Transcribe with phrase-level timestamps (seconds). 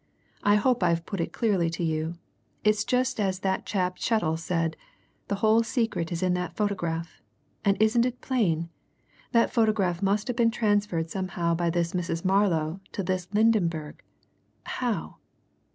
[0.41, 2.15] "I hope I've put it clearly to you.
[2.63, 4.75] It's just as that Chap Chettle said
[5.27, 7.21] the whole secret is in that photograph!
[7.63, 8.69] And isn't it plain?
[9.31, 12.25] that photograph must have been transferred somehow by this Mrs.
[12.25, 13.99] Marlow to this Lydenberg.
[14.63, 15.17] How?